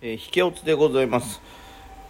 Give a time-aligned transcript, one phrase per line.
[0.00, 1.40] えー、引けおつでございます、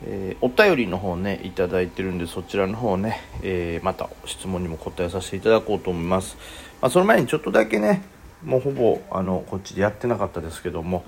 [0.05, 6.37] えー、お便りの方ねいただいてるんでそちらの方ね、えー、また質問にも答えさせていただこうと思います、
[6.83, 8.03] まあ、その前にちょっとだけね
[8.45, 11.03] もうほぼあのこっちでやってなかったですけども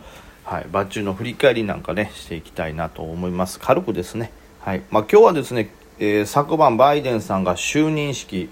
[0.44, 3.60] はいバッチュの振り返りなんかねしていきたいなと思います。
[3.60, 4.82] 軽くですねはい。
[4.90, 8.50] まあ、今日はですね、え昨晩バイデンさんが就任式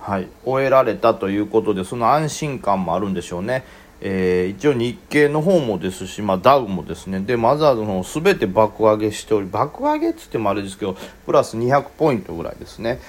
[0.00, 3.64] はい、終えられたということでその安心感もあるんでしょうね。
[4.02, 13.00] えー、一応日経の方もですし、まあ、ダウもですね、で、マザーズの方全て爆上げしており、爆上げっつってもあれですけど、プラス200ポイントぐらいですね。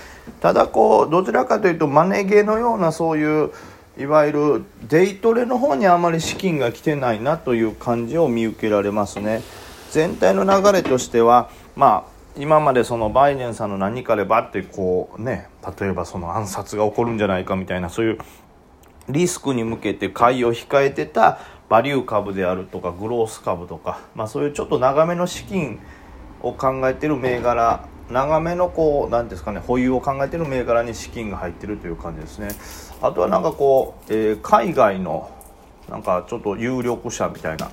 [0.41, 3.51] ただこう、どちらかというと、マネゲーのようなそういう、
[3.97, 9.41] いわゆるデイトレの方にあまり資金が来てないなという感じを見受けられますね。
[9.91, 18.19] 全体の流れとしては、まあ、今までそのバイデンさんの何かでばってこうね例えばその暗殺が起こるんじゃないかみたいなそういう
[19.09, 25.79] リスクに向けて買いを控えてたバリュー株であるとかグロース株とか、まあ、そういうちょっと長めの資金
[26.41, 32.49] を考えてる銘柄長めのこう何ですかね保有を考えてる銘柄に資金が入ってるという感じですね。
[33.01, 35.31] あとはなんかこう、えー、海外の
[35.89, 37.71] なんかちょっと有力者みたいな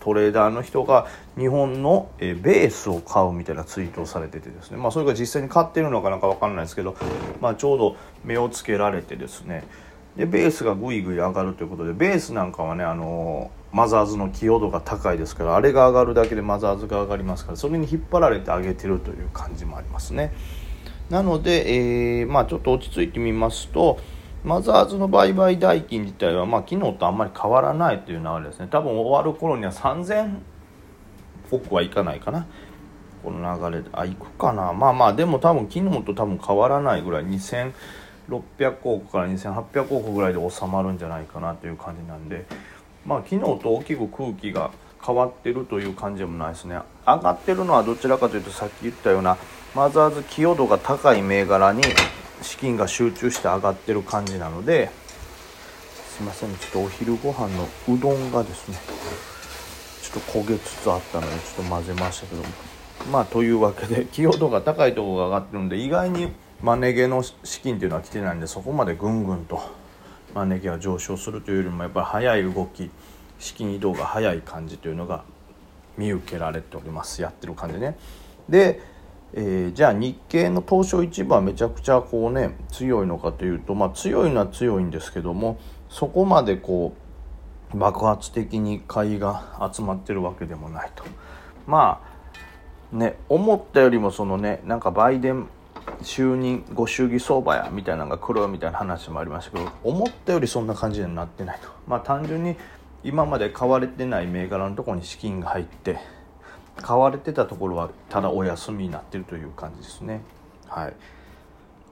[0.00, 6.96] トレーダーの人が日本の、えベースを買うみたいなツイートをされててですね、まあ、それが実際に買ってるのかなんか分かんないですけど、
[7.40, 9.64] まあ、ちょうど目をつけられてですね。
[10.16, 20.32] でベースがぐいぐい上がるということでベースなんかはねあのマザーズの寄与度が高いですからあれが上がるだけでマザーズが上がりますからそれに引っ張られて上げてるという感じもありますね。
[21.08, 23.98] なので、えー、まあちょっと落ち着いてみますと
[24.44, 28.68] マザーズの売買代金自体は、まあ、昨日とあんまり変わらないという流れですね。
[28.70, 30.38] 多分終わる頃には3000
[31.50, 32.46] 億はいかないかな。
[33.22, 33.90] この流れで。
[33.92, 34.72] あいくかな。
[34.72, 37.72] まあまあでも多分昨日と多分変わらないぐらい2000
[38.30, 42.46] 600億から2800億ぐらいで収まるんじゃないかなという感じなんで
[43.04, 44.70] まあ昨日と大きく空気が
[45.04, 46.78] 変わってるという感じでもないですね。
[47.06, 49.38] 上がってるのはどちらかというとさっき言ったような
[49.74, 51.82] マザーズ寄与度が高い銘柄に
[52.42, 54.90] 資金が集中して上がってる感じなので
[55.94, 58.78] すいませんちょっとお昼ご飯のうどんがですね
[60.02, 62.48] ちょっと焦げつつあったのでちょっと混ぜましたけども。
[63.10, 66.32] まあというわけで寄与度が高いところが上がってるんで意外に
[66.62, 69.60] マネ毛の資金っていうのは来てないんでそこまでぐんぐんと
[70.34, 72.90] マネ毛が上昇するというよりもやっぱり速い動き
[73.38, 75.24] 資金移動が速い感じというのが
[75.96, 77.96] 見受けられておりますやってる感じね。
[78.48, 78.80] で
[79.32, 86.94] えー、じゃあ日経の東証一部はめちゃくちゃこうね強いのかというと、まあ、強いのは強いんですけどもそこまでこ
[87.72, 91.04] う爆発的に買いが集まってるわけでもないと
[91.66, 92.02] ま
[92.92, 95.46] あね思ったよりもそのねなんかバイデン
[96.02, 101.68] 就任ご祝儀相場やみたいなのが来るみたいな話もありましたけど思ったよりそんな感じになってないと。
[101.86, 102.56] まあ単純に
[103.02, 105.98] 今まで買われてない銘柄のところに資金が入って
[106.76, 110.22] 買われてたところはただお休みになってるという感じですね。
[110.68, 110.94] はい。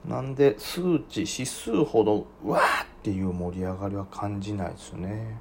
[0.06, 5.38] なんで数値指数ほどうわーっていう盛り上がりは感じないですね。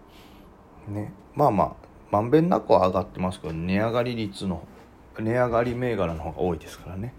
[0.88, 1.14] ね。
[1.36, 4.66] まあまあまんべんなくは上がってますけど値上がり率の
[5.20, 7.14] 値上がり銘柄の方が多いですからね。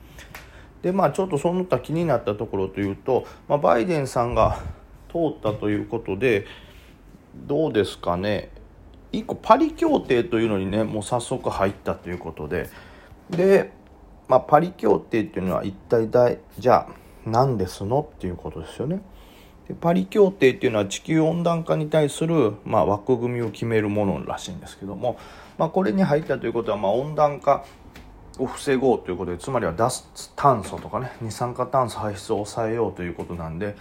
[0.82, 4.60] でまあちょっとその他気になったところというと、まあ、バイデンさんが
[5.10, 6.46] 通ったということで
[7.34, 8.50] どうですかね
[9.12, 12.68] 1個パリ協定というのにねもう早速入ったということで
[13.30, 13.72] で、
[14.28, 19.02] まあ、パリ協定っていうのは一体だじゃあ何ですのっていうことですよね。
[19.68, 25.18] でパリ協定っていうのは地球温暖化に対する、まあ、枠組みを決めるものらしいんですけども、
[25.58, 27.64] まあ、これに入ったということは、まあ、温暖化
[28.38, 30.04] を防ごうということでつまりは脱
[30.36, 33.76] 炭素とかね二酸化炭素排出を抑えようということなんで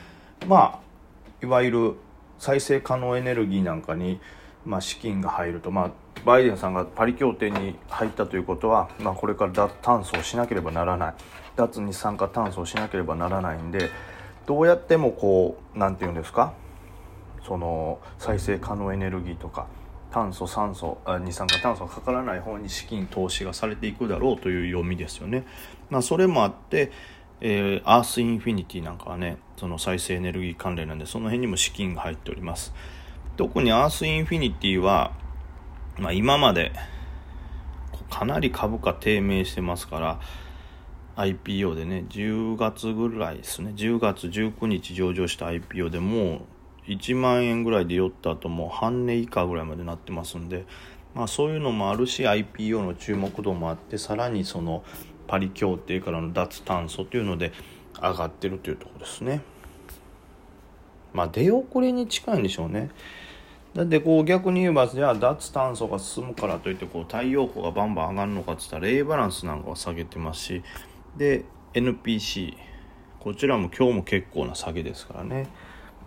[0.48, 1.94] まあいわゆる
[2.40, 4.20] 再生可能エネルギーなんかに
[4.66, 5.92] まあ、資金が入ると、まあ、
[6.26, 11.14] バイデンさんがパリ協定に入ったということは、まあ、これから脱炭素をしなければならない。
[11.58, 13.90] 脱二酸化炭素をしなければならないんで
[14.46, 16.54] どうやってもこう何て言うんですか
[17.46, 19.66] その再生可能エネルギーとか
[20.12, 25.46] 炭素酸素二酸化炭素がかからない方に資金投資がされていくだろうという読みですよね。
[25.90, 26.92] まあ、それもあって、
[27.42, 32.74] えー、アースインフィニティなんかはねその再生エネルギー関連なんでその辺にも資金が入っております。
[33.36, 35.12] 特にアースインフィニティは、
[36.00, 36.72] まあ、今まで
[38.10, 40.20] かなり株価低迷してますから
[41.18, 46.42] IPO でね10月ぐらいですね10月19日上場した IPO でもう
[46.88, 50.66] 1万円ぐらいで酔った後も半値以下ぐらいまでなってますんで、
[51.14, 54.84] まあ、そういうのもあるし IPO の注目度もあってさらにその
[55.28, 57.52] パリ協定からの脱炭素というので
[58.02, 59.42] 上がってるというところですね。
[61.14, 62.90] まあ出遅れに近いんでしょうね。
[63.74, 70.64] だってこう逆に言えばじゃあ脱炭素が進むからといってこう太陽光がバンバン上がるのかっつったら A バランスなんかは下げてますし
[71.16, 71.44] で
[71.74, 72.56] NPC
[73.20, 75.48] こちらも今日も結構な下げですからね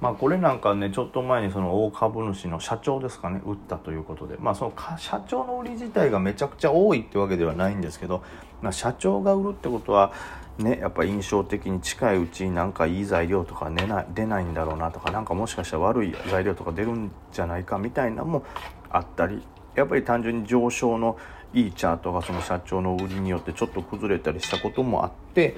[0.00, 8.23] まあこれなんかねちょっと前にその大株主の社長ですかね売ったということでまあその社長の売り自体がめちゃくちゃ多いってわけではないんですけど、
[8.62, 10.12] まあ、社長が売るってことは
[10.58, 18.44] ねやっぱ印象的に近いうちになんかいい材料とか出ない出ないんだろうなとかなんかもしかしたら悪い材料とか出るんじゃないかみたいなのも
[18.88, 19.43] あったり
[19.75, 21.19] やっぱり単純に上昇の
[21.53, 25.56] いいチャートがその社長の売りによってちょっと崩れたりしたこともあって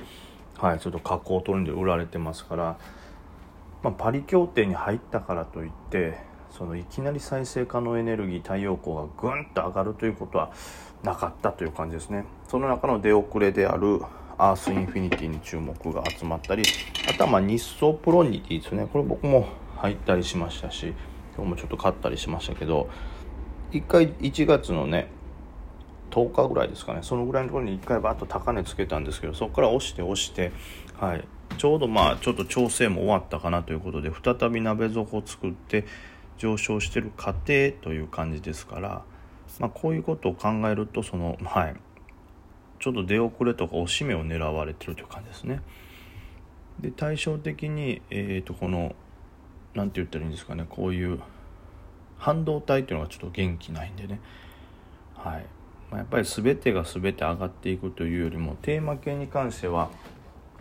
[0.59, 2.77] はいちょっと下降トレンドで売られてますから。
[3.83, 6.19] まあ、パリ協定に入ったからといって
[6.51, 10.53] そのいきなり再生可能エネルギー太陽光がぐんと上がるということは
[11.03, 12.25] なかったという感じですね。
[12.49, 14.01] その中の出遅れである
[14.39, 16.63] アースインフィニティに注目が集まったり
[17.09, 18.87] あとはま日ソプロニティですね。
[18.93, 20.95] これ僕も入ったりしましたし
[21.37, 22.89] 今日もちょっと買ったりしましたけど
[23.73, 25.09] 1回1月のね
[26.11, 27.01] 10日ぐらいですかね。
[27.03, 30.53] そのぐらいのところに1回バッと高値つけたんですけどそこから押して押して
[31.01, 31.25] はい。
[31.59, 35.85] ちょうどまあちょっと調整も終わったかなということで再び鍋底を作って
[36.39, 39.03] 上昇してる過程という感じですから、
[39.59, 41.77] まあ、こういうことを考えるとそのはい。
[42.83, 45.63] ちょっと出遅れとか押し目を狙われてるという感じですね。
[46.81, 48.97] で対照的に、えー、とこの
[49.75, 51.21] 何て言ったらいいんですかねこういう
[52.19, 54.21] 半導体っていうのがちょっと元気ないんでね。
[55.15, 55.47] はい。
[55.93, 59.91] ま、やっぱり全てが全て上がっていくというよりもテーマ系に関しては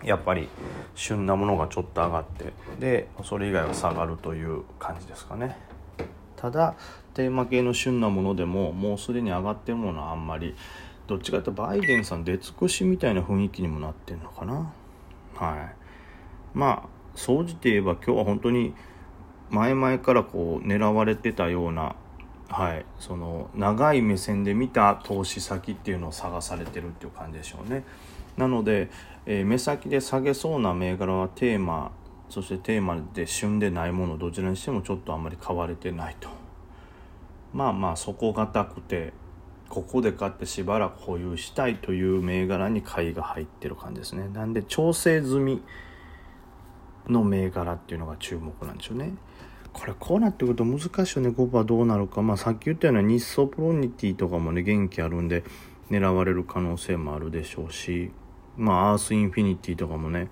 [0.03, 0.50] やっぱり
[0.95, 5.57] 旬なものがちょっと上がってでそれ以外は下がるという感じですかね。
[6.36, 6.75] ただ
[7.13, 10.56] テーマ系の旬なものでももうすでに上がってるものはあんまり
[11.07, 14.71] どっちかというとバイデンさん出尽くしみたいな雰囲気にもなってんのかな。
[15.36, 15.75] はい。
[16.57, 18.74] まあ総じて言えば今日は本当に
[19.50, 21.95] 前々からこう狙われてたような
[22.48, 27.83] はいその長い目線で見た投資先っていうのを探されてるっていう感じでしょうね。
[28.38, 28.89] なので
[29.26, 31.92] えー、目先で下げそうな銘柄はテーマ
[32.32, 36.30] そしてテーマで旬でないものどちらにしてもちょっとあんまり買われてないと。
[37.54, 39.12] まあまあ底堅くて
[39.68, 44.30] ここで買ってしばらく保有したいという銘柄に買いが入ってる感じですね。
[44.30, 45.62] なんで調整済み
[47.10, 49.14] の銘柄っていうのが注目なんでしょうね。
[49.74, 51.30] これこうなってくると難しいよね。
[51.30, 52.22] 5番どうなるか。
[52.22, 55.44] まあさっき言ったような日ソプロニティとかもね元気あるんで
[55.90, 58.12] 狙われる可能性もあるでしょうし。
[58.62, 60.30] まあ、アースインフィニティとかもね、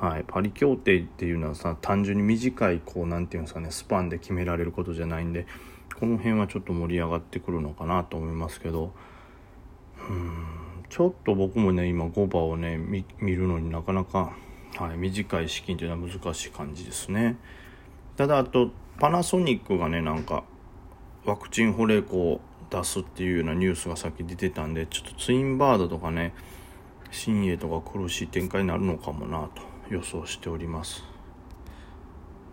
[0.00, 5.46] はい、パリ協定っていうのはさ単純に短いこうなんていうんですかねスパンで決められることじゃないんで
[5.98, 8.92] この辺はちょっと盛り上がってくるのかなと思いますけど
[10.08, 10.64] うん。
[10.88, 14.36] ちょっと僕もね今5番をね見るのになかなか、
[14.76, 17.36] はい、短い資金というのは難しい感じですね。
[18.16, 20.44] ただあとパナソニックがねなんか
[21.24, 22.40] ワクチン保冷庫を
[22.70, 26.32] 出すっていうようなニュースがさっき出てたんでちょっとツインバードとかね
[27.14, 31.04] 新鋭とか苦しい展開になるのかもなと予想しております。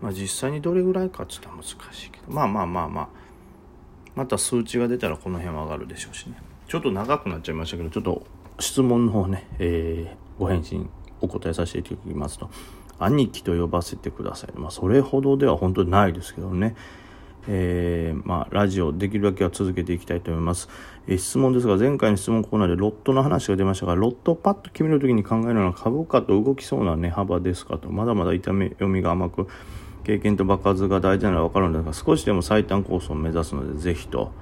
[0.00, 1.64] まあ、実際にどれぐらいかって言ったら難
[1.94, 2.32] しいけど。
[2.32, 3.08] まあまあまあまあ。
[4.14, 6.36] また数値が出たらこの辺は上がるでしょうしね。
[6.68, 8.26] ちょっと長くなっちゃいましたけどちょっと
[8.58, 10.88] 質問の方ね、えー、ご返信
[11.20, 12.50] お答えさせていただきますと。
[12.98, 14.58] 兄貴と呼ばせてください。
[14.58, 16.76] まあそれほどでは本当にないですけどね。
[17.48, 20.68] えー、まあ、ラジオできるだけは続けていきたいと思います。
[21.06, 29.48] えー、質問ですが、前回の質問コーナーでロットの話が出ましたが、ロットをパッと決めるときに考えるのは株価と動きそうな値幅ですかと、まだまだ痛み読みが甘く、
[30.04, 34.32] 経験と爆発が大事なのは分かるんですが、少しでも最短コースを目指すので、ぜひと。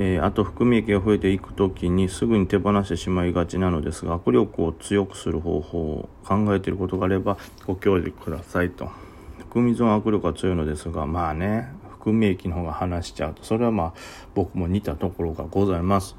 [0.00, 8.90] えー、あと含み益が増えていくときにすぐに手放してしまいがちなのですが、握力を強くする方法を考えていることがあればご協力くださいと。
[9.38, 11.72] 含み損握力は強いのですが、まあね、
[12.08, 13.92] 含み益の方が話しちゃうとそれはまあ
[14.34, 16.16] 僕も似たところがございます。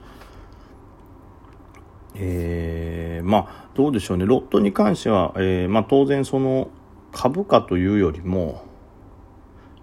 [2.15, 6.69] えー、まあどうでしょうねロットに関しては、えー、まあ、当然その
[7.12, 8.65] 株価というよりも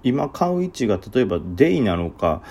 [0.02, 2.42] 今買う位置が例えばデイなのか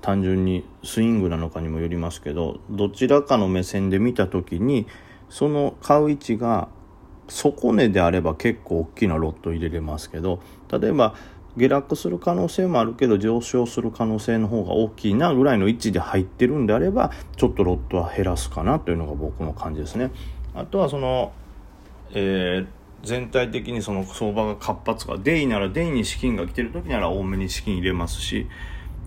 [0.00, 4.86] 単純にスイングなのかにもよりますけどどちらかの目線で見た時に
[5.28, 6.68] その買う位置が
[7.28, 10.40] 底値であれば結構大きなロット入れれますけど
[10.70, 11.14] 例えば
[11.58, 20.10] 下落する可能性もあるけど上昇する可能性の方が大きいなぐらいの位置で入ってるんであればちょっとロットは減らすかなというのが僕の感じですね。
[20.54, 21.32] あとはその、
[22.12, 22.66] えー、
[23.02, 28.46] 全体的にその相場が活発かデイならデイに資金が来てる時なら多めに資金入れますし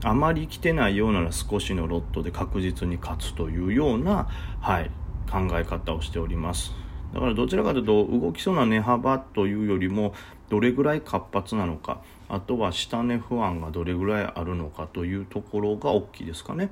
[0.03, 4.27] あまり来てないようなら少しのロットで確実に勝つというような、
[4.59, 4.89] はい、
[5.31, 6.73] 考え方をしております。
[7.13, 10.13] だからどちらかというと動きそうな値幅というよりも
[10.49, 16.71] どれぐらい活発なのかあとは下値不安がどれぐらいあるのかというところが大きいですかね。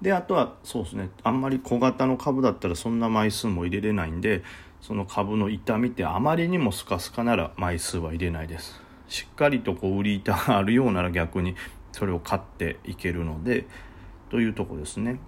[0.00, 4.42] であとはそうですねあんまり小型の株だったらそんな枚数も入れれないんで
[4.82, 8.80] その株の痛みってあまりにもスカスカなら枚数は入れないです。
[9.08, 11.56] しっかりとこう売り板があるようなら逆に
[11.92, 13.66] それを買っていけるので
[14.30, 15.18] というとこですね。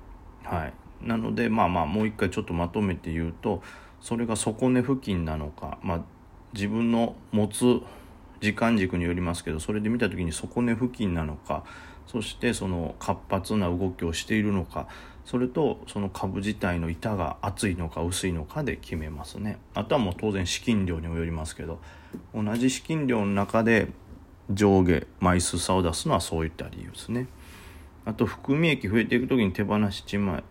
[0.44, 0.74] はい。
[1.00, 3.62] なのでまあまあもう一回ちょっとまとめて言うと
[4.00, 6.00] それが底根付近なのかまあ
[6.52, 7.80] 自分の持つ
[8.40, 11.64] 時間軸によりますけどそれで見た時に底根付近なのか
[12.06, 14.88] そしてその活発な動きをしているのか
[15.24, 19.58] それとその株自体の板が厚いのか薄いのかで決めますね。
[19.74, 21.80] あとはもう当然資金量にもよりますけど
[22.34, 23.88] 同じ資金量の中で
[24.50, 27.26] 上下枚数差を出すのはそういった理由ですね。
[28.08, 30.02] あと含み益増えていく時に手放し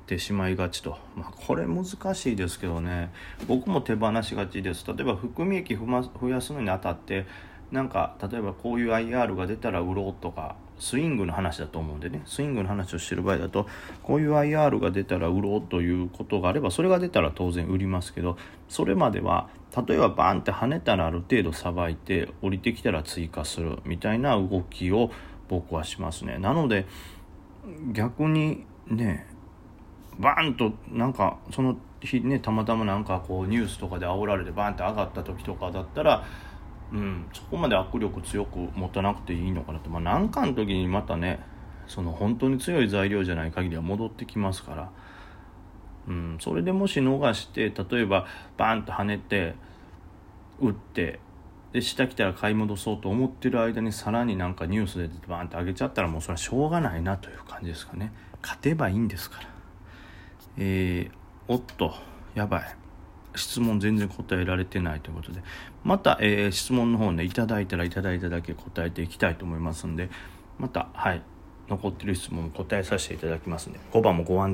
[0.05, 3.11] てしまいがちと、まあ、これ難しいですけどね。
[3.47, 4.85] 僕も手放しがちです。
[4.85, 7.25] 例えば含み益増やすのにあたって
[7.71, 12.21] なんか例えばこういう IR が出たら売ろうとかスイングの話だと思うんでね。
[12.27, 13.65] スイングの話をしてる場合だと
[14.03, 18.37] こういう IR が出たら売ろうということがあればそれが出たら当然売りますけど
[18.69, 25.09] それまでは例えばバーンって跳ねたらある程度さばいて降りてきたら追加するみたいな動きを
[25.49, 26.37] 僕はしますね。
[26.37, 26.85] なので
[27.91, 29.27] 逆にね
[30.19, 36.25] バーンとなんかその日ねたまたまなんかこうニュースとかで煽られてバーンって上がった時とかだったら
[36.91, 41.39] うん、そこまで握力強く持たなくていいのかなと、まあ、何かの時にまたね
[41.87, 44.91] その本当に強い材料じゃない限りは戻ってきますから、
[46.07, 48.25] うん、それでもし逃して例えば
[48.57, 49.55] バーンと跳ねて
[50.59, 51.19] 打って
[51.73, 58.13] で下来たら買い戻そうと思ってる間にさらになんかニュースでバーンと上げちゃったらもうそれはしょうがないなという感じですかね。
[58.41, 59.49] 勝てばいいんですから。
[60.57, 61.11] えー、
[61.47, 61.93] おっと
[62.33, 62.75] やばい。
[63.35, 65.41] 質問全然答えられてないということで、
[65.83, 70.09] また、えー、質問の方ね、いただいたらいただいただけ答えていきたいと思いますんで、
[70.57, 71.21] また、はい、
[71.67, 74.45] 残ってる質問答えさせていただきますんで、5番もご安全